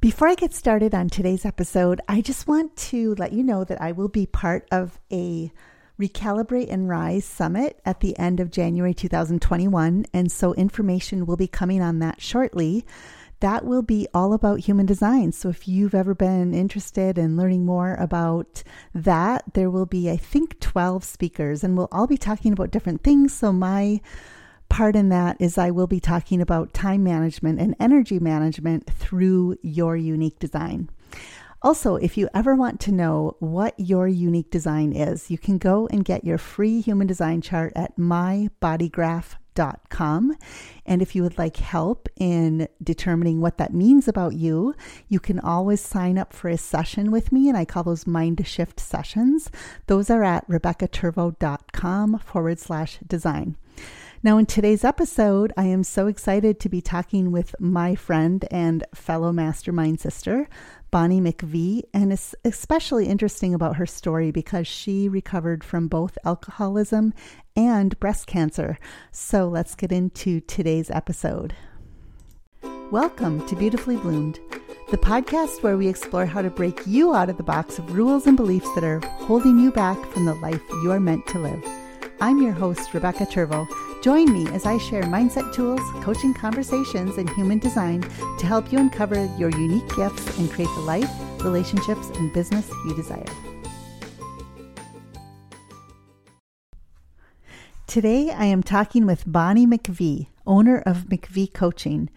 [0.00, 3.82] Before I get started on today's episode, I just want to let you know that
[3.82, 5.50] I will be part of a
[6.00, 10.06] Recalibrate and Rise Summit at the end of January 2021.
[10.14, 12.86] And so information will be coming on that shortly.
[13.40, 15.32] That will be all about human design.
[15.32, 18.62] So if you've ever been interested in learning more about
[18.94, 23.02] that, there will be, I think, 12 speakers, and we'll all be talking about different
[23.02, 23.34] things.
[23.34, 24.00] So my
[24.68, 29.56] part in that is I will be talking about time management and energy management through
[29.62, 30.90] your unique design.
[31.60, 35.88] Also, if you ever want to know what your unique design is, you can go
[35.88, 40.36] and get your free human design chart at mybodygraph.com.
[40.86, 44.76] And if you would like help in determining what that means about you,
[45.08, 48.46] you can always sign up for a session with me, and I call those mind
[48.46, 49.50] shift sessions.
[49.88, 53.56] Those are at rebeccaturvo.com forward slash design.
[54.20, 58.84] Now, in today's episode, I am so excited to be talking with my friend and
[58.92, 60.48] fellow mastermind sister,
[60.90, 67.14] Bonnie McVie, and it's especially interesting about her story because she recovered from both alcoholism
[67.54, 68.80] and breast cancer.
[69.12, 71.54] So let's get into today's episode.
[72.90, 74.40] Welcome to Beautifully Bloomed,
[74.90, 78.26] the podcast where we explore how to break you out of the box of rules
[78.26, 81.87] and beliefs that are holding you back from the life you are meant to live.
[82.20, 83.66] I'm your host, Rebecca Turvo
[84.00, 88.02] Join me as I share mindset tools, coaching conversations, and human design
[88.38, 91.10] to help you uncover your unique gifts and create the life,
[91.42, 93.24] relationships, and business you desire.
[97.88, 102.08] Today, I am talking with Bonnie McVie, owner of McVie Coaching.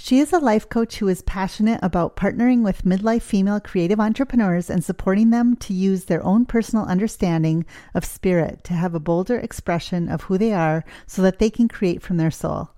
[0.00, 4.70] She is a life coach who is passionate about partnering with midlife female creative entrepreneurs
[4.70, 9.36] and supporting them to use their own personal understanding of spirit to have a bolder
[9.40, 12.70] expression of who they are so that they can create from their soul.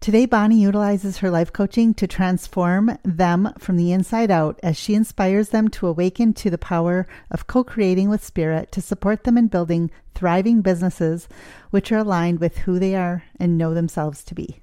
[0.00, 4.94] Today, Bonnie utilizes her life coaching to transform them from the inside out as she
[4.94, 9.38] inspires them to awaken to the power of co creating with spirit to support them
[9.38, 11.28] in building thriving businesses
[11.70, 14.61] which are aligned with who they are and know themselves to be.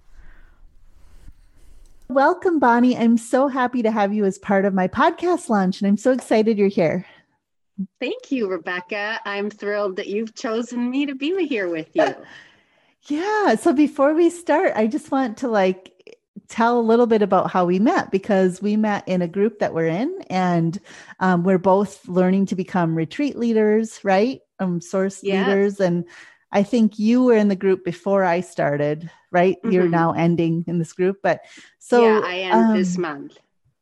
[2.10, 2.98] Welcome, Bonnie.
[2.98, 6.12] I'm so happy to have you as part of my podcast launch, and I'm so
[6.12, 7.06] excited you're here.
[8.00, 9.20] Thank you, Rebecca.
[9.26, 12.16] I'm thrilled that you've chosen me to be here with you.
[13.04, 13.54] yeah.
[13.54, 17.66] So before we start, I just want to like tell a little bit about how
[17.66, 20.80] we met because we met in a group that we're in, and
[21.20, 24.42] um, we're both learning to become retreat leaders, right?
[24.58, 25.48] Um, source yes.
[25.48, 26.06] leaders, and
[26.52, 29.58] I think you were in the group before I started, right?
[29.58, 29.72] Mm-hmm.
[29.72, 31.42] You're now ending in this group, but
[31.78, 33.38] so yeah, I am um, this month.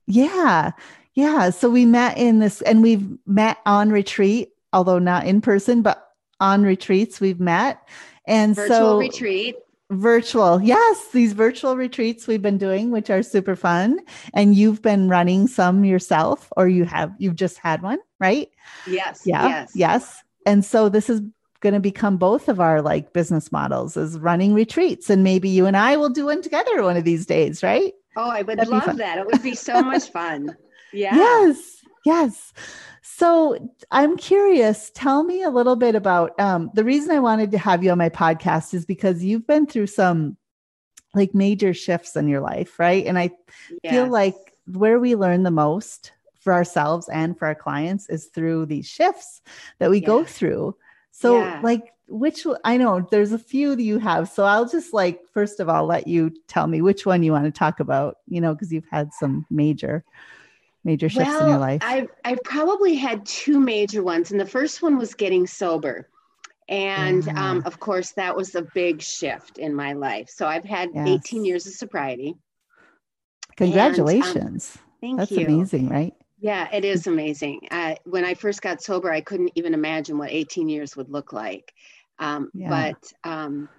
[0.05, 0.71] Yeah,
[1.13, 1.49] yeah.
[1.49, 6.11] So we met in this, and we've met on retreat, although not in person, but
[6.39, 7.87] on retreats we've met,
[8.25, 9.55] and virtual so retreat.
[9.89, 14.01] Virtual, yes, these virtual retreats we've been doing, which are super fun,
[14.33, 18.49] and you've been running some yourself, or you have you've just had one, right?
[18.85, 19.21] Yes.
[19.23, 19.47] Yeah.
[19.47, 19.71] Yes.
[19.73, 20.23] Yes.
[20.45, 21.21] And so this has
[21.61, 25.65] going to become both of our like business models is running retreats and maybe you
[25.65, 27.93] and I will do one together one of these days, right?
[28.15, 29.19] Oh, I would That'd love that.
[29.19, 30.55] It would be so much fun.
[30.93, 31.15] Yeah.
[31.15, 31.85] Yes.
[32.05, 32.53] Yes.
[33.01, 34.91] So I'm curious.
[34.93, 37.97] Tell me a little bit about um, the reason I wanted to have you on
[37.97, 40.37] my podcast is because you've been through some
[41.13, 43.05] like major shifts in your life, right?
[43.05, 43.31] And I
[43.83, 43.93] yes.
[43.93, 44.35] feel like
[44.67, 49.41] where we learn the most for ourselves and for our clients is through these shifts
[49.79, 50.75] that we go through.
[51.19, 51.61] So, yeah.
[51.63, 54.29] like, which I know there's a few that you have.
[54.29, 57.45] So, I'll just like, first of all, let you tell me which one you want
[57.45, 60.03] to talk about, you know, because you've had some major,
[60.83, 61.81] major shifts well, in your life.
[61.83, 64.29] I've, I've probably had two major ones.
[64.29, 66.07] And the first one was getting sober.
[66.69, 67.49] And yeah.
[67.49, 70.29] um, of course, that was a big shift in my life.
[70.29, 71.07] So, I've had yes.
[71.07, 72.35] 18 years of sobriety.
[73.55, 74.77] Congratulations.
[74.77, 75.47] And, um, thank That's you.
[75.47, 76.13] amazing, right?
[76.39, 77.67] Yeah, it is amazing.
[77.71, 81.33] Uh, when I first got sober, I couldn't even imagine what 18 years would look
[81.33, 81.73] like.
[82.19, 82.69] Um, yeah.
[82.69, 83.69] But um,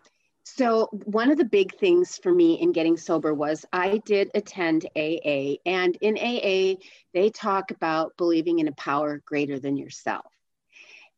[0.45, 4.87] so, one of the big things for me in getting sober was I did attend
[4.97, 5.57] AA.
[5.67, 6.81] And in AA,
[7.15, 10.27] they talk about believing in a power greater than yourself.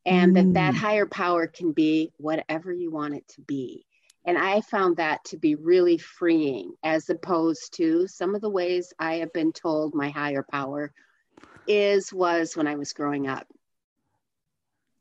[0.04, 0.34] And mm.
[0.34, 3.86] that that higher power can be whatever you want it to be.
[4.26, 8.92] And I found that to be really freeing as opposed to some of the ways
[8.98, 10.92] I have been told my higher power
[11.66, 13.46] is was when I was growing up.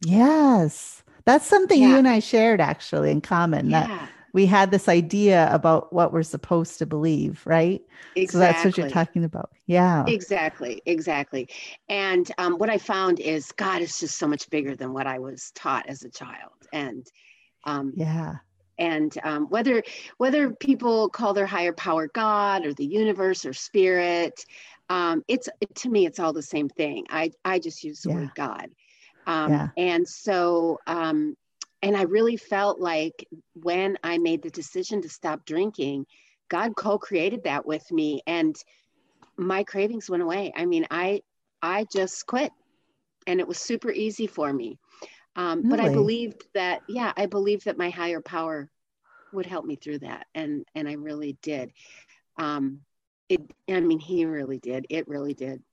[0.06, 1.04] Yes.
[1.26, 1.90] That's something yeah.
[1.90, 3.88] you and I shared actually in common yeah.
[3.88, 7.82] that we had this idea about what we're supposed to believe, right?
[8.16, 8.28] Exactly.
[8.28, 9.52] So that's what you're talking about.
[9.66, 10.06] Yeah.
[10.08, 10.82] Exactly.
[10.86, 11.50] Exactly.
[11.88, 15.20] And um, what I found is God is just so much bigger than what I
[15.20, 16.52] was taught as a child.
[16.72, 17.08] And
[17.66, 18.36] um, yeah.
[18.78, 19.84] and um, whether
[20.18, 24.46] whether people call their higher power god or the universe or spirit
[24.90, 28.16] um, it's to me it's all the same thing i i just use the yeah.
[28.16, 28.70] word god
[29.28, 29.68] um, yeah.
[29.78, 31.36] and so um,
[31.82, 36.06] and i really felt like when i made the decision to stop drinking
[36.50, 38.56] god co-created that with me and
[39.38, 41.22] my cravings went away i mean i
[41.62, 42.52] i just quit
[43.28, 44.78] and it was super easy for me
[45.36, 45.70] um, really?
[45.70, 48.70] But I believed that, yeah, I believed that my higher power
[49.32, 51.72] would help me through that, and and I really did.
[52.38, 52.82] Um,
[53.30, 54.86] it, I mean, he really did.
[54.90, 55.64] It really did.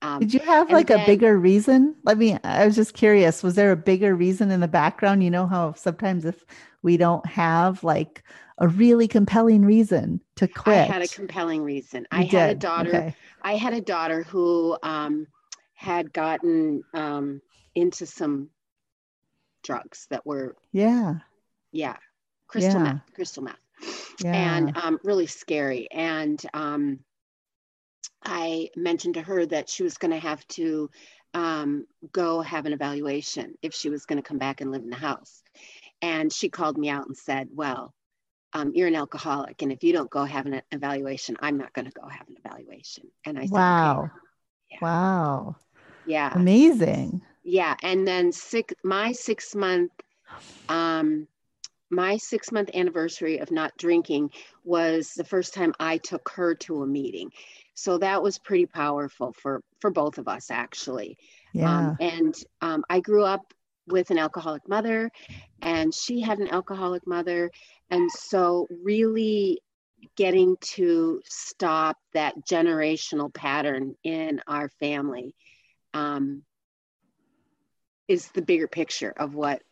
[0.00, 1.94] Um, did you have like then, a bigger reason?
[2.04, 2.36] Let me.
[2.42, 3.42] I was just curious.
[3.42, 5.22] Was there a bigger reason in the background?
[5.22, 6.44] You know how sometimes if
[6.82, 8.24] we don't have like
[8.58, 10.90] a really compelling reason to quit.
[10.90, 12.02] I had a compelling reason.
[12.12, 12.32] You I did.
[12.32, 12.88] had a daughter.
[12.88, 13.16] Okay.
[13.42, 15.26] I had a daughter who um,
[15.74, 17.42] had gotten um,
[17.74, 18.50] into some
[19.62, 21.14] drugs that were yeah
[21.70, 21.96] yeah
[22.48, 22.92] crystal yeah.
[22.94, 23.61] meth crystal meth
[24.24, 24.56] yeah.
[24.56, 26.98] and um, really scary and um,
[28.24, 30.90] i mentioned to her that she was going to have to
[31.34, 34.90] um, go have an evaluation if she was going to come back and live in
[34.90, 35.42] the house
[36.02, 37.94] and she called me out and said well
[38.54, 41.86] um, you're an alcoholic and if you don't go have an evaluation i'm not going
[41.86, 44.12] to go have an evaluation and i said wow okay.
[44.72, 44.78] yeah.
[44.82, 45.56] wow
[46.06, 49.92] yeah amazing yeah and then six my six month
[50.68, 51.26] um
[51.92, 54.30] my six month anniversary of not drinking
[54.64, 57.30] was the first time i took her to a meeting.
[57.74, 61.18] So that was pretty powerful for for both of us actually.
[61.54, 61.76] Um, yeah.
[61.76, 63.52] Um, and um, i grew up
[63.86, 65.10] with an alcoholic mother
[65.60, 67.50] and she had an alcoholic mother.
[67.90, 69.60] And so really
[70.16, 75.34] getting to stop that generational pattern in our family
[75.94, 76.42] um,
[78.08, 79.62] is the bigger picture of what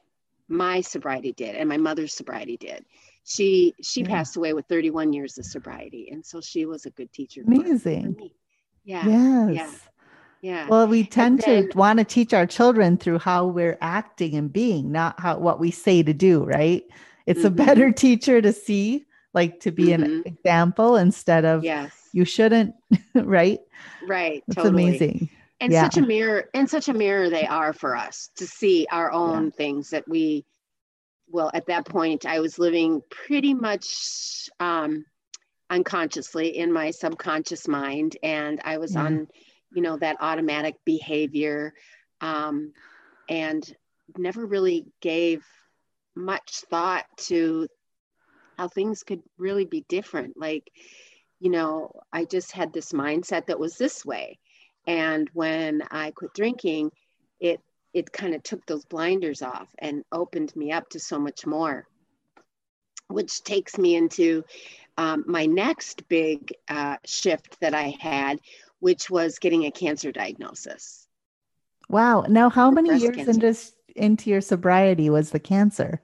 [0.50, 2.84] my sobriety did and my mother's sobriety did.
[3.24, 4.08] She she yeah.
[4.08, 7.42] passed away with 31 years of sobriety, and so she was a good teacher.
[7.46, 8.30] Amazing.
[8.84, 9.06] Yeah.
[9.06, 9.54] Yes.
[9.54, 9.70] Yeah.
[10.42, 10.68] Yeah.
[10.68, 14.50] Well, we tend then, to want to teach our children through how we're acting and
[14.50, 16.82] being, not how what we say to do, right?
[17.26, 17.46] It's mm-hmm.
[17.48, 19.04] a better teacher to see,
[19.34, 20.02] like to be mm-hmm.
[20.02, 21.92] an example instead of yes.
[22.14, 22.74] you shouldn't,
[23.14, 23.60] right?
[24.08, 24.42] Right.
[24.48, 24.88] It's totally.
[24.88, 25.30] amazing
[25.60, 25.82] and yeah.
[25.82, 29.44] such a mirror and such a mirror they are for us to see our own
[29.44, 29.50] yeah.
[29.50, 30.44] things that we
[31.28, 35.04] well at that point i was living pretty much um,
[35.68, 39.04] unconsciously in my subconscious mind and i was yeah.
[39.04, 39.28] on
[39.72, 41.72] you know that automatic behavior
[42.20, 42.72] um,
[43.28, 43.74] and
[44.18, 45.44] never really gave
[46.16, 47.68] much thought to
[48.58, 50.70] how things could really be different like
[51.38, 54.38] you know i just had this mindset that was this way
[54.90, 56.90] and when I quit drinking,
[57.38, 57.60] it
[57.94, 61.86] it kind of took those blinders off and opened me up to so much more.
[63.06, 64.44] Which takes me into
[64.96, 68.40] um, my next big uh, shift that I had,
[68.80, 71.06] which was getting a cancer diagnosis.
[71.88, 72.24] Wow!
[72.28, 73.56] Now, how many years into
[73.94, 76.02] into your sobriety was the cancer?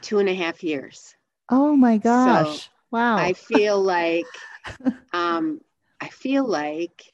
[0.00, 1.16] Two and a half years.
[1.48, 2.62] Oh my gosh!
[2.62, 3.16] So wow!
[3.16, 4.26] I feel like,
[5.12, 5.60] um,
[6.00, 7.12] I feel like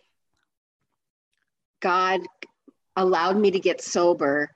[1.84, 2.22] God
[2.96, 4.50] allowed me to get sober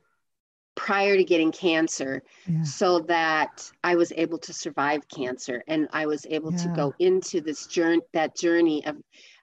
[0.74, 2.62] prior to getting cancer yeah.
[2.62, 6.58] so that I was able to survive cancer and I was able yeah.
[6.58, 8.96] to go into this journey that journey of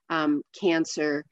[0.09, 1.25] um, cancer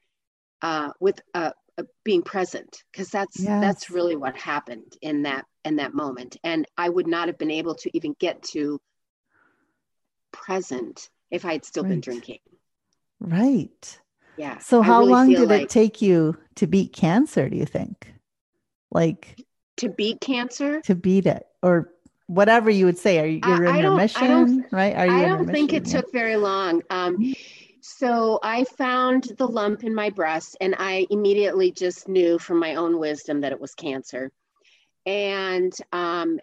[0.62, 3.60] uh, with uh, uh, being present because that's yes.
[3.60, 7.50] that's really what happened in that in that moment and I would not have been
[7.50, 8.80] able to even get to
[10.30, 11.90] present if I had still right.
[11.90, 12.38] been drinking.
[13.18, 13.98] Right
[14.36, 17.66] yeah so how really long did like it take you to beat cancer do you
[17.66, 18.12] think?
[18.90, 19.44] Like
[19.78, 20.80] to beat cancer?
[20.82, 21.90] To beat it or
[22.26, 24.94] whatever you would say are you you're in remission right?
[24.96, 26.00] Are you i don't think it yeah.
[26.00, 26.82] took very long.
[26.90, 27.32] Um, mm-hmm.
[27.80, 32.76] so i found the lump in my breast and i immediately just knew from my
[32.76, 34.30] own wisdom that it was cancer.
[35.06, 36.40] And um,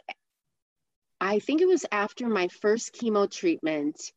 [1.20, 4.12] i think it was after my first chemo treatment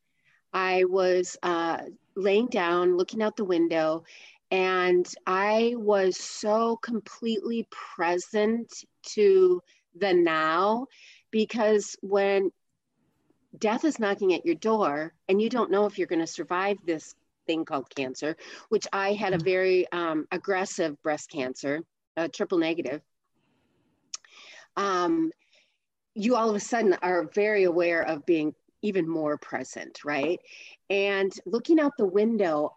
[0.54, 1.80] I was uh,
[2.16, 4.04] laying down, looking out the window,
[4.50, 9.60] and I was so completely present to
[9.96, 10.86] the now
[11.30, 12.50] because when
[13.58, 16.76] death is knocking at your door and you don't know if you're going to survive
[16.84, 17.14] this
[17.46, 18.36] thing called cancer,
[18.68, 19.44] which I had a mm.
[19.44, 21.82] very um, aggressive breast cancer,
[22.16, 23.02] a triple negative.
[24.76, 25.30] Um,
[26.14, 30.40] you all of a sudden are very aware of being even more present, right?
[30.90, 32.76] And looking out the window,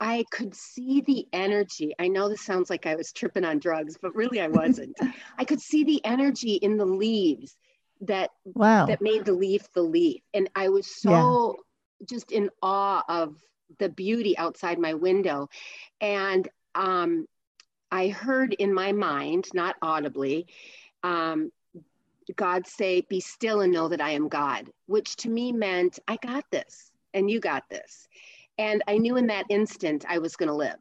[0.00, 1.94] I could see the energy.
[1.98, 4.96] I know this sounds like I was tripping on drugs, but really I wasn't.
[5.38, 7.56] I could see the energy in the leaves
[8.00, 11.56] that wow that made the leaf the leaf and i was so
[12.00, 12.06] yeah.
[12.08, 13.36] just in awe of
[13.78, 15.48] the beauty outside my window
[16.00, 17.26] and um,
[17.90, 20.46] i heard in my mind not audibly
[21.02, 21.50] um,
[22.34, 26.16] god say be still and know that i am god which to me meant i
[26.16, 28.08] got this and you got this
[28.58, 30.78] and i knew in that instant i was going to live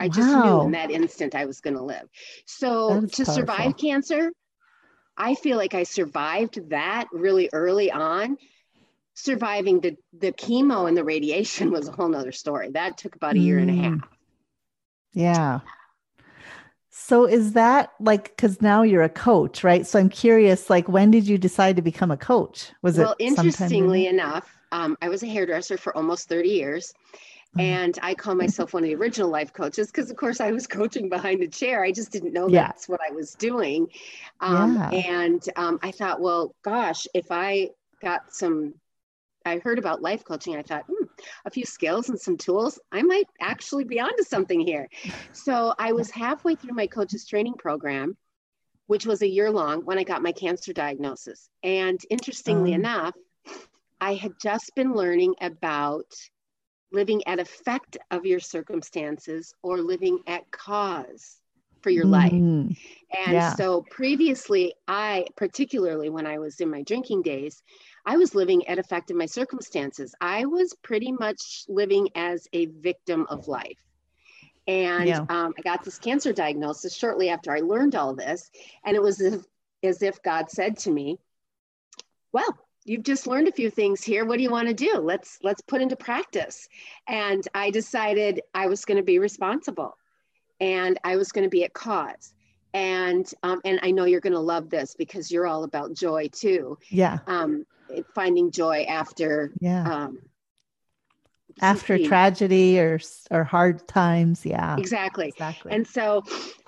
[0.00, 0.12] I wow.
[0.14, 2.08] just knew in that instant I was going to live.
[2.44, 3.24] So to powerful.
[3.24, 4.32] survive cancer,
[5.16, 8.36] I feel like I survived that really early on.
[9.14, 12.70] Surviving the, the chemo and the radiation was a whole nother story.
[12.70, 13.62] That took about a year mm.
[13.62, 13.82] and a mm.
[14.00, 14.08] half.
[15.12, 15.60] Yeah.
[16.94, 19.86] So is that like because now you're a coach, right?
[19.86, 22.70] So I'm curious, like when did you decide to become a coach?
[22.82, 26.92] Was well, it well interestingly enough, um, I was a hairdresser for almost 30 years.
[27.56, 27.60] Mm-hmm.
[27.60, 30.66] And I call myself one of the original life coaches because, of course, I was
[30.66, 31.82] coaching behind the chair.
[31.82, 32.66] I just didn't know yeah.
[32.66, 33.88] that's what I was doing.
[34.40, 34.90] Um, yeah.
[34.90, 37.70] And um, I thought, well, gosh, if I
[38.02, 38.74] got some,
[39.46, 40.56] I heard about life coaching.
[40.56, 41.01] I thought, hmm,
[41.44, 44.88] a few skills and some tools, I might actually be onto something here.
[45.32, 48.16] So I was halfway through my coaches training program,
[48.86, 51.48] which was a year long when I got my cancer diagnosis.
[51.62, 52.80] And interestingly um.
[52.80, 53.14] enough,
[54.00, 56.12] I had just been learning about
[56.92, 61.38] living at effect of your circumstances or living at cause
[61.80, 62.32] for your life.
[62.32, 62.72] Mm-hmm.
[63.26, 63.54] And yeah.
[63.54, 67.62] so previously, I, particularly when I was in my drinking days,
[68.04, 70.14] I was living at effect of my circumstances.
[70.20, 73.78] I was pretty much living as a victim of life.
[74.66, 75.24] And yeah.
[75.28, 78.50] um, I got this cancer diagnosis shortly after I learned all this.
[78.84, 79.44] And it was as if,
[79.82, 81.18] as if God said to me,
[82.32, 85.38] Well, you've just learned a few things here what do you want to do let's
[85.42, 86.68] let's put into practice
[87.06, 89.96] and i decided i was going to be responsible
[90.60, 92.34] and i was going to be at cause
[92.74, 96.28] and um, and i know you're going to love this because you're all about joy
[96.32, 97.64] too yeah um,
[98.14, 100.18] finding joy after yeah um,
[101.60, 102.98] after tragedy or
[103.30, 106.22] or hard times yeah exactly exactly and so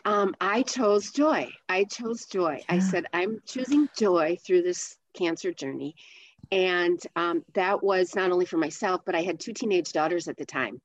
[0.04, 2.74] um, i chose joy i chose joy yeah.
[2.74, 5.94] i said i'm choosing joy through this cancer journey.
[6.52, 10.36] And um, that was not only for myself, but I had two teenage daughters at
[10.36, 10.80] the time.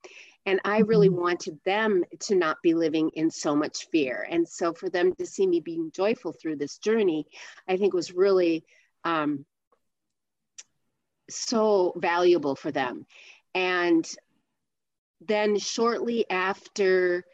[0.45, 1.21] And I really mm-hmm.
[1.21, 4.25] wanted them to not be living in so much fear.
[4.29, 7.27] And so for them to see me being joyful through this journey,
[7.67, 8.63] I think was really
[9.03, 9.45] um,
[11.29, 13.05] so valuable for them.
[13.53, 14.09] And
[15.21, 17.25] then shortly after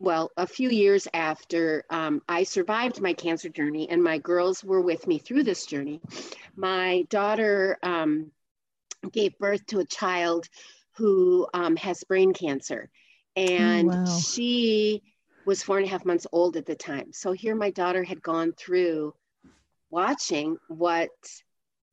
[0.00, 4.80] well, a few years after um, I survived my cancer journey and my girls were
[4.80, 6.00] with me through this journey,
[6.54, 8.30] my daughter um,
[9.10, 10.48] gave birth to a child
[10.92, 12.90] who um, has brain cancer.
[13.36, 14.18] And oh, wow.
[14.18, 15.02] she
[15.44, 17.12] was four and a half months old at the time.
[17.12, 19.14] So here my daughter had gone through
[19.90, 21.10] watching what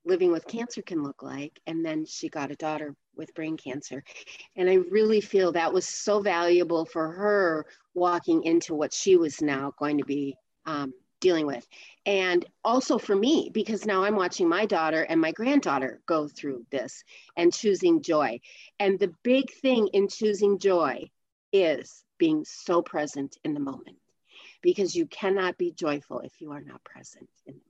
[0.05, 1.59] living with cancer can look like.
[1.67, 4.03] And then she got a daughter with brain cancer.
[4.55, 9.41] And I really feel that was so valuable for her walking into what she was
[9.41, 10.35] now going to be
[10.65, 11.67] um, dealing with.
[12.05, 16.65] And also for me, because now I'm watching my daughter and my granddaughter go through
[16.71, 17.03] this
[17.35, 18.39] and choosing joy.
[18.79, 21.09] And the big thing in choosing joy
[21.51, 23.97] is being so present in the moment
[24.61, 27.64] because you cannot be joyful if you are not present in the.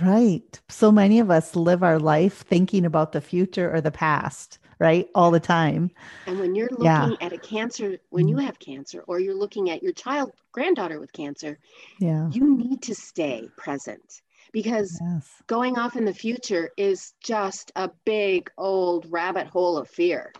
[0.00, 0.60] Right.
[0.68, 5.08] So many of us live our life thinking about the future or the past, right?
[5.14, 5.90] All the time.
[6.26, 7.10] And when you're looking yeah.
[7.20, 8.46] at a cancer, when you mm-hmm.
[8.46, 11.58] have cancer, or you're looking at your child, granddaughter with cancer,
[12.00, 12.28] yeah.
[12.30, 14.22] you need to stay present
[14.52, 15.28] because yes.
[15.46, 20.32] going off in the future is just a big old rabbit hole of fear.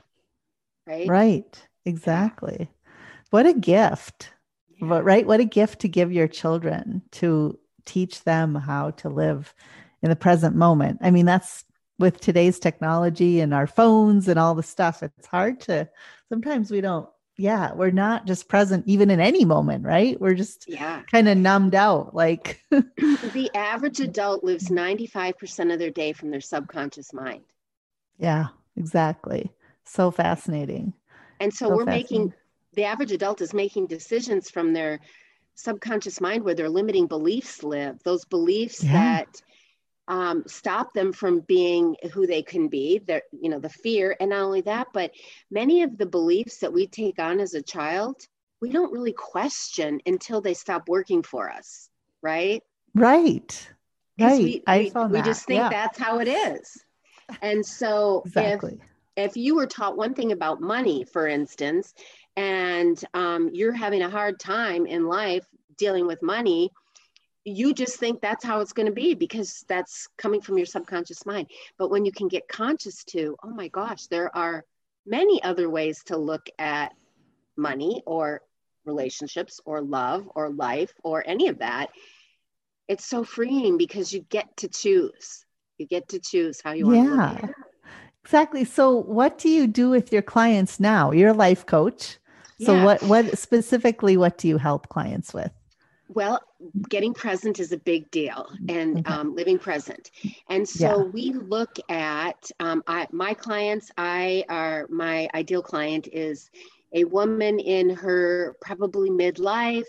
[0.87, 1.08] Right.
[1.08, 1.68] Right.
[1.84, 2.56] Exactly.
[2.61, 2.66] Yeah.
[3.30, 4.32] What a gift.
[4.80, 5.00] Yeah.
[5.02, 5.26] Right.
[5.26, 9.54] What a gift to give your children to teach them how to live
[10.02, 10.98] in the present moment.
[11.02, 11.64] I mean, that's
[11.98, 15.02] with today's technology and our phones and all the stuff.
[15.02, 15.88] It's hard to
[16.28, 20.20] sometimes we don't, yeah, we're not just present even in any moment, right?
[20.20, 21.02] We're just yeah.
[21.10, 22.14] kind of numbed out.
[22.14, 27.44] Like the average adult lives 95% of their day from their subconscious mind.
[28.18, 29.52] Yeah, exactly.
[29.84, 30.92] So fascinating.
[31.40, 32.32] And so, so we're making
[32.74, 35.00] the average adult is making decisions from their
[35.54, 38.92] subconscious mind where their limiting beliefs live, those beliefs yeah.
[38.92, 39.42] that
[40.08, 44.16] um, stop them from being who they can be, their, you know, the fear.
[44.20, 45.12] And not only that, but
[45.50, 48.16] many of the beliefs that we take on as a child,
[48.61, 51.88] we don't really question until they stop working for us,
[52.23, 52.62] right?
[52.94, 53.70] Right.
[54.18, 54.42] Right.
[54.42, 55.70] We, I we, we just think yeah.
[55.70, 56.84] that's how it is.
[57.42, 58.78] And so exactly.
[58.80, 61.94] if if you were taught one thing about money, for instance,
[62.36, 66.70] and um, you're having a hard time in life dealing with money,
[67.44, 71.26] you just think that's how it's going to be because that's coming from your subconscious
[71.26, 71.48] mind.
[71.78, 74.64] But when you can get conscious to, oh my gosh, there are
[75.06, 76.94] many other ways to look at
[77.56, 78.40] money or
[78.84, 81.90] relationships or love or life or any of that,
[82.88, 85.44] it's so freeing because you get to choose.
[85.78, 87.54] You get to choose how you want yeah, to
[88.24, 88.64] Exactly.
[88.64, 91.10] So what do you do with your clients now?
[91.10, 92.18] You're a life coach.
[92.61, 92.84] So yeah.
[92.84, 95.52] what what specifically what do you help clients with?
[96.08, 96.40] Well,
[96.88, 99.12] getting present is a big deal and okay.
[99.12, 100.11] um, living present.
[100.49, 101.11] And so yeah.
[101.11, 106.50] we look at um, I, my clients, I are my ideal client is
[106.92, 109.88] a woman in her probably midlife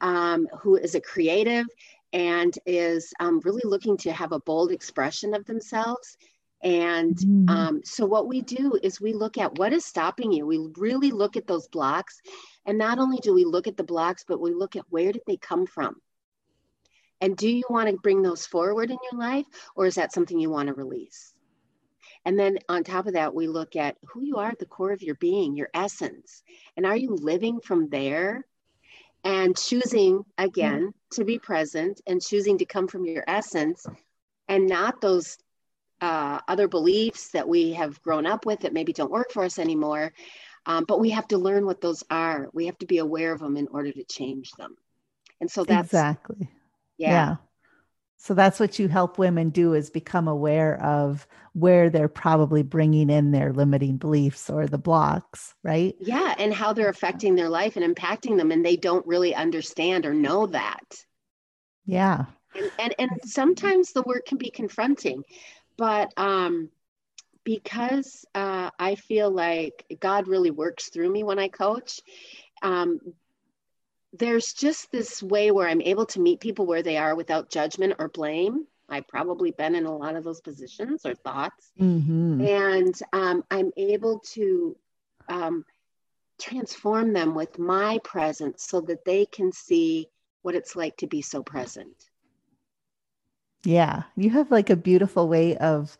[0.00, 1.66] um, who is a creative
[2.12, 6.16] and is um, really looking to have a bold expression of themselves.
[6.64, 7.50] And mm.
[7.50, 10.46] um, so, what we do is we look at what is stopping you.
[10.46, 12.20] We really look at those blocks.
[12.64, 15.22] And not only do we look at the blocks, but we look at where did
[15.26, 15.96] they come from?
[17.20, 20.40] And do you want to bring those forward in your life, or is that something
[20.40, 21.34] you want to release?
[22.24, 24.92] And then on top of that, we look at who you are at the core
[24.92, 26.42] of your being, your essence.
[26.76, 28.46] And are you living from there
[29.22, 33.86] and choosing again to be present and choosing to come from your essence
[34.48, 35.36] and not those
[36.04, 39.58] uh, other beliefs that we have grown up with that maybe don't work for us
[39.58, 40.12] anymore.
[40.66, 42.50] Um, but we have to learn what those are.
[42.52, 44.76] We have to be aware of them in order to change them.
[45.40, 46.50] And so that's exactly.
[46.98, 47.10] yeah.
[47.10, 47.36] yeah.
[48.18, 53.08] So that's what you help women do is become aware of where they're probably bringing
[53.08, 55.94] in their limiting beliefs or the blocks, right?
[56.00, 60.04] Yeah, and how they're affecting their life and impacting them and they don't really understand
[60.04, 61.04] or know that.
[61.86, 62.26] Yeah.
[62.54, 65.22] And and, and sometimes the work can be confronting,
[65.76, 66.70] but um
[67.44, 72.00] because uh, I feel like God really works through me when I coach,
[72.62, 73.00] um,
[74.14, 77.94] there's just this way where I'm able to meet people where they are without judgment
[77.98, 78.66] or blame.
[78.88, 81.72] I've probably been in a lot of those positions or thoughts.
[81.80, 82.40] Mm-hmm.
[82.42, 84.76] And um, I'm able to
[85.28, 85.64] um,
[86.40, 90.08] transform them with my presence so that they can see
[90.42, 91.94] what it's like to be so present.
[93.64, 95.96] Yeah, you have like a beautiful way of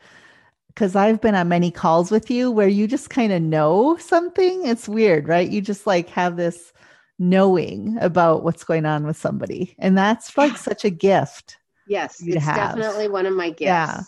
[0.68, 4.66] because I've been on many calls with you where you just kind of know something.
[4.66, 5.48] It's weird, right?
[5.48, 6.72] You just like have this
[7.18, 9.77] knowing about what's going on with somebody.
[9.79, 11.59] And that's like such a gift.
[11.87, 12.77] Yes, it's have.
[12.77, 13.61] definitely one of my gifts.
[13.61, 14.00] Yeah,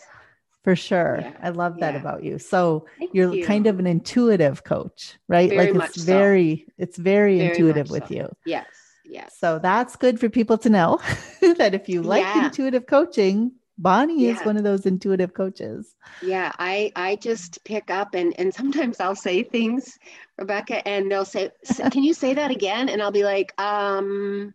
[0.64, 1.18] for sure.
[1.20, 1.32] Yeah.
[1.42, 2.00] I love that yeah.
[2.00, 2.38] about you.
[2.38, 3.44] So Thank you're you.
[3.44, 5.50] kind of an intuitive coach, right?
[5.50, 6.72] Very like it's very, so.
[6.78, 8.14] it's very, very intuitive with so.
[8.14, 8.36] you.
[8.44, 8.66] Yes.
[9.08, 9.36] Yes.
[9.38, 11.00] So that's good for people to know
[11.40, 12.46] that if you like yeah.
[12.46, 14.32] intuitive coaching, Bonnie yeah.
[14.32, 15.94] is one of those intuitive coaches.
[16.22, 19.98] Yeah, I I just pick up and and sometimes I'll say things,
[20.38, 21.50] Rebecca, and they'll say,
[21.90, 24.54] "Can you say that again?" And I'll be like, um.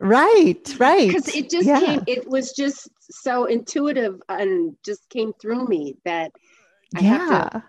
[0.00, 1.08] Right, right.
[1.08, 1.80] Because it just yeah.
[1.80, 2.02] came.
[2.06, 6.32] It was just so intuitive and just came through me that
[6.96, 7.10] I yeah.
[7.10, 7.64] have to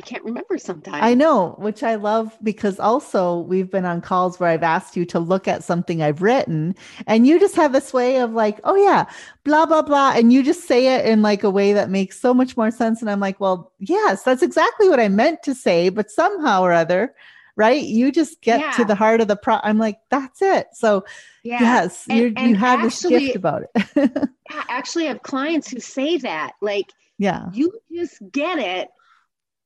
[0.00, 0.96] I can't remember sometimes.
[1.02, 5.04] I know, which I love because also we've been on calls where I've asked you
[5.04, 6.74] to look at something I've written
[7.06, 9.04] and you just have this way of like, oh yeah,
[9.44, 10.12] blah, blah, blah.
[10.16, 13.02] And you just say it in like a way that makes so much more sense.
[13.02, 16.72] And I'm like, well, yes, that's exactly what I meant to say, but somehow or
[16.72, 17.14] other,
[17.54, 17.82] right?
[17.82, 18.70] You just get yeah.
[18.78, 19.58] to the heart of the pro.
[19.62, 20.68] I'm like, that's it.
[20.72, 21.04] So
[21.42, 21.60] yeah.
[21.60, 23.90] yes, and, and you have actually, this gift about it.
[24.50, 28.88] yeah, actually, I have clients who say that, like, yeah, you just get it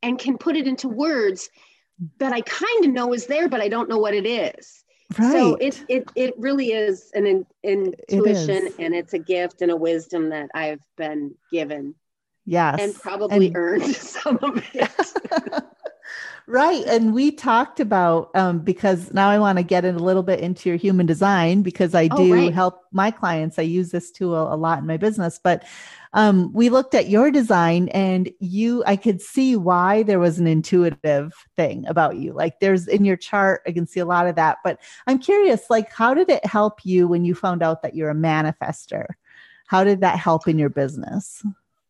[0.05, 1.49] and can put it into words
[2.19, 4.85] that I kind of know is there, but I don't know what it is.
[5.19, 5.33] Right.
[5.33, 9.71] So it it it really is an in, intuition it and it's a gift and
[9.71, 11.95] a wisdom that I've been given.
[12.47, 12.81] Yes.
[12.81, 14.91] And probably and, earned some of it.
[16.47, 16.85] right.
[16.87, 20.41] And we talked about um, because now I want to get in a little bit
[20.41, 22.53] into your human design because I oh, do oh, right.
[22.53, 23.59] help my clients.
[23.59, 25.65] I use this tool a lot in my business, but
[26.13, 30.47] um, we looked at your design and you, I could see why there was an
[30.47, 32.33] intuitive thing about you.
[32.33, 34.59] Like there's in your chart, I can see a lot of that.
[34.63, 38.11] But I'm curious, like, how did it help you when you found out that you're
[38.11, 39.07] a manifestor?
[39.67, 41.45] How did that help in your business?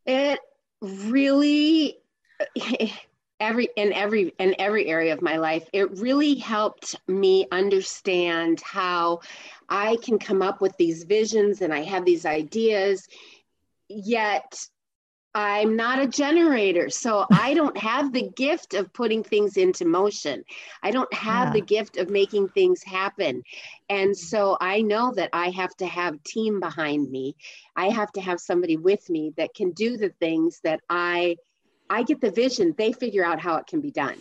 [0.06, 0.38] It
[0.80, 1.98] really
[3.40, 9.20] every in every in every area of my life it really helped me understand how
[9.68, 13.08] i can come up with these visions and i have these ideas
[13.88, 14.68] yet
[15.34, 16.88] I'm not a generator.
[16.90, 20.44] So I don't have the gift of putting things into motion.
[20.82, 21.52] I don't have yeah.
[21.54, 23.42] the gift of making things happen.
[23.88, 24.26] And mm-hmm.
[24.26, 27.34] so I know that I have to have team behind me.
[27.74, 31.36] I have to have somebody with me that can do the things that I
[31.90, 34.16] I get the vision, they figure out how it can be done.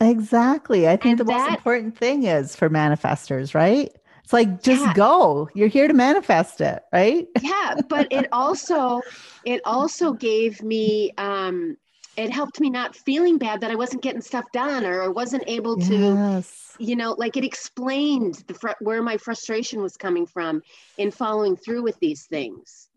[0.00, 0.88] Exactly.
[0.88, 3.90] I think and the that, most important thing is for manifestors, right?
[4.24, 4.94] It's like just yeah.
[4.94, 5.48] go.
[5.54, 7.26] You're here to manifest it, right?
[7.42, 9.00] yeah, but it also
[9.44, 11.76] it also gave me um
[12.16, 15.44] it helped me not feeling bad that I wasn't getting stuff done or I wasn't
[15.46, 16.76] able to yes.
[16.78, 20.62] you know like it explained the fr- where my frustration was coming from
[20.96, 22.88] in following through with these things.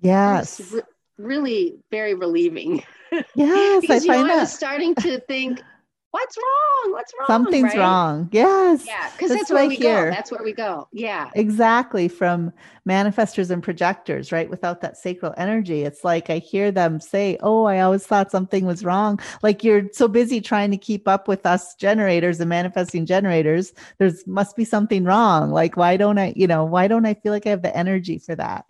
[0.00, 0.74] Yes.
[1.20, 2.82] Re- really very relieving.
[3.34, 4.36] Yes, because, I find know, that.
[4.36, 5.60] I was starting to think
[6.10, 6.92] what's wrong?
[6.92, 7.26] What's wrong?
[7.26, 7.78] Something's right?
[7.78, 8.28] wrong.
[8.32, 8.84] Yes.
[8.86, 10.06] Yeah, because that's, that's where we here.
[10.06, 10.10] go.
[10.10, 10.88] That's where we go.
[10.92, 11.30] Yeah.
[11.34, 12.08] Exactly.
[12.08, 12.52] From
[12.88, 14.50] manifestors and projectors, right?
[14.50, 18.66] Without that sacral energy, it's like I hear them say, Oh, I always thought something
[18.66, 19.20] was wrong.
[19.42, 23.72] Like you're so busy trying to keep up with us generators and manifesting generators.
[23.98, 25.50] There's must be something wrong.
[25.52, 28.18] Like, why don't I, you know, why don't I feel like I have the energy
[28.18, 28.66] for that?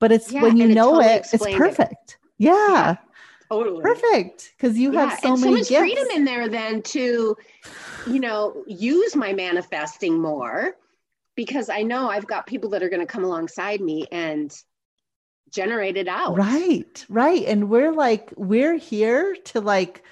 [0.00, 1.92] But it's yeah, when you know it, totally it it's perfect.
[1.92, 2.16] It.
[2.38, 2.68] yeah.
[2.68, 2.96] yeah
[3.50, 3.82] Totally.
[3.82, 4.52] Perfect.
[4.56, 5.80] Because you yeah, have so and many so much gifts.
[5.80, 7.36] freedom in there then to,
[8.06, 10.76] you know, use my manifesting more
[11.34, 14.56] because I know I've got people that are going to come alongside me and
[15.50, 16.38] generate it out.
[16.38, 17.04] Right.
[17.08, 17.44] Right.
[17.44, 20.04] And we're like, we're here to like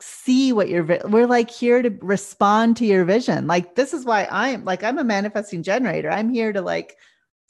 [0.00, 3.46] see what your we're like here to respond to your vision.
[3.46, 6.10] Like this is why I'm like I'm a manifesting generator.
[6.10, 6.96] I'm here to like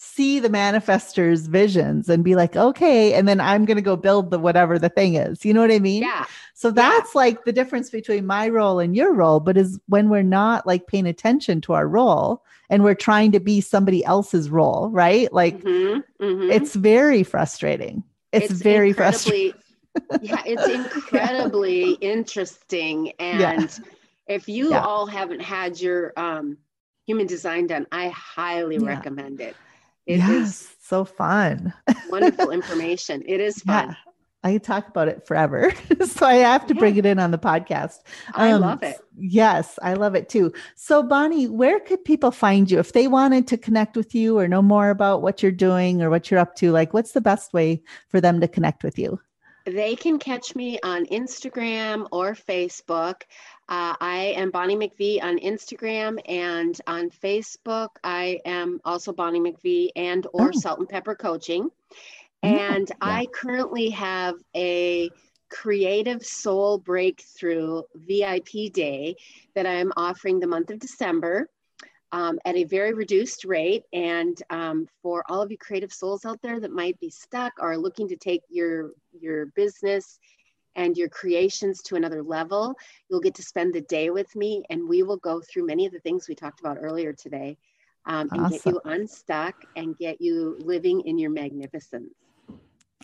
[0.02, 4.30] see the manifestor's visions and be like, okay, and then I'm going to go build
[4.30, 5.44] the whatever the thing is.
[5.44, 6.02] You know what I mean?
[6.02, 6.24] Yeah.
[6.54, 7.18] So that's yeah.
[7.18, 10.86] like the difference between my role and your role, but is when we're not like
[10.86, 15.30] paying attention to our role and we're trying to be somebody else's role, right?
[15.34, 16.50] Like mm-hmm, mm-hmm.
[16.50, 18.02] it's very frustrating.
[18.32, 19.52] It's, it's very frustrating.
[20.22, 21.96] yeah, it's incredibly yeah.
[22.00, 23.12] interesting.
[23.18, 23.68] And yeah.
[24.34, 26.56] if you all haven't had your um,
[27.06, 29.54] human design done, I highly recommend it.
[30.10, 31.72] It yes, so fun.
[32.08, 33.22] wonderful information.
[33.26, 33.90] It is fun.
[33.90, 33.94] Yeah.
[34.42, 35.72] I could talk about it forever.
[36.04, 36.80] so I have to yeah.
[36.80, 37.98] bring it in on the podcast.
[38.28, 38.98] Um, I love it.
[39.16, 40.52] Yes, I love it too.
[40.74, 44.48] So, Bonnie, where could people find you if they wanted to connect with you or
[44.48, 46.72] know more about what you're doing or what you're up to?
[46.72, 49.20] Like, what's the best way for them to connect with you?
[49.64, 53.22] They can catch me on Instagram or Facebook.
[53.68, 57.90] Uh, I am Bonnie McVie on Instagram and on Facebook.
[58.02, 60.58] I am also Bonnie McVie and or oh.
[60.58, 61.70] Salt and Pepper Coaching.
[62.42, 62.96] And yeah.
[63.00, 65.10] I currently have a
[65.50, 69.16] creative soul breakthrough VIP day
[69.54, 71.48] that I'm offering the month of December
[72.12, 73.84] um, at a very reduced rate.
[73.92, 77.76] And um, for all of you creative souls out there that might be stuck or
[77.76, 80.18] looking to take your your business
[80.76, 82.74] and your creations to another level.
[83.08, 85.92] You'll get to spend the day with me, and we will go through many of
[85.92, 87.58] the things we talked about earlier today
[88.06, 88.50] um, and awesome.
[88.50, 92.12] get you unstuck and get you living in your magnificence.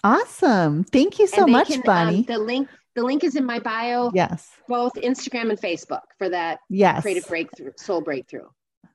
[0.04, 0.84] Awesome.
[0.84, 2.18] Thank you so much, can, um, Bonnie.
[2.18, 4.10] Um, the link the link is in my bio.
[4.14, 4.50] Yes.
[4.68, 7.02] Both Instagram and Facebook for that yes.
[7.02, 8.46] creative breakthrough, soul breakthrough.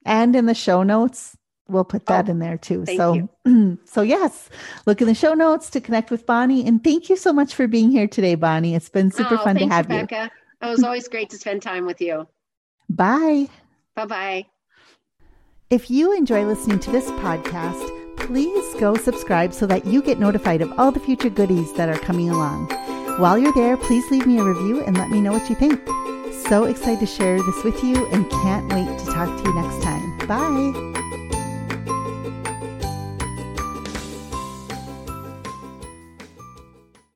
[0.05, 1.37] And in the show notes,
[1.67, 2.85] we'll put that oh, in there too.
[2.85, 3.79] So, you.
[3.85, 4.49] so yes,
[4.85, 6.65] look in the show notes to connect with Bonnie.
[6.65, 8.75] And thank you so much for being here today, Bonnie.
[8.75, 10.01] It's been super oh, fun to have you.
[10.01, 10.31] Becca.
[10.61, 12.27] It was always great to spend time with you.
[12.89, 13.47] Bye.
[13.95, 14.45] Bye bye.
[15.69, 20.61] If you enjoy listening to this podcast, please go subscribe so that you get notified
[20.61, 22.69] of all the future goodies that are coming along.
[23.19, 25.81] While you're there, please leave me a review and let me know what you think.
[26.47, 29.81] So excited to share this with you and can't wait to talk to you next
[29.81, 30.17] time.
[30.27, 31.00] Bye.